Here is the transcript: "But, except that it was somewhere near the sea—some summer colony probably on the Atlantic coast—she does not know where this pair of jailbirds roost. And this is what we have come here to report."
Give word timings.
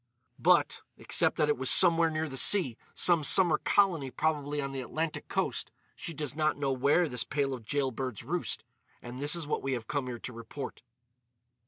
"But, 0.39 0.81
except 0.97 1.37
that 1.37 1.47
it 1.47 1.57
was 1.59 1.69
somewhere 1.69 2.09
near 2.09 2.27
the 2.27 2.35
sea—some 2.35 3.23
summer 3.23 3.59
colony 3.59 4.09
probably 4.09 4.59
on 4.59 4.71
the 4.71 4.81
Atlantic 4.81 5.27
coast—she 5.27 6.13
does 6.15 6.35
not 6.35 6.57
know 6.57 6.71
where 6.71 7.07
this 7.07 7.23
pair 7.23 7.45
of 7.53 7.63
jailbirds 7.65 8.23
roost. 8.23 8.63
And 9.03 9.21
this 9.21 9.35
is 9.35 9.45
what 9.45 9.61
we 9.61 9.73
have 9.73 9.85
come 9.85 10.07
here 10.07 10.17
to 10.17 10.33
report." 10.33 10.81